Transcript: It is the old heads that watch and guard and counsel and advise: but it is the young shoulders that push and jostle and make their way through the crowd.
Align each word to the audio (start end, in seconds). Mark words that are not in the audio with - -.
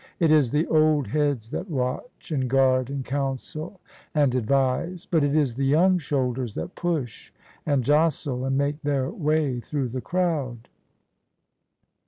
It 0.19 0.31
is 0.31 0.49
the 0.49 0.65
old 0.65 1.09
heads 1.09 1.51
that 1.51 1.69
watch 1.69 2.31
and 2.31 2.49
guard 2.49 2.89
and 2.89 3.05
counsel 3.05 3.79
and 4.15 4.33
advise: 4.33 5.05
but 5.05 5.23
it 5.23 5.35
is 5.35 5.53
the 5.53 5.65
young 5.67 5.99
shoulders 5.99 6.55
that 6.55 6.73
push 6.73 7.31
and 7.67 7.83
jostle 7.83 8.43
and 8.43 8.57
make 8.57 8.81
their 8.81 9.11
way 9.11 9.59
through 9.59 9.89
the 9.89 10.01
crowd. 10.01 10.69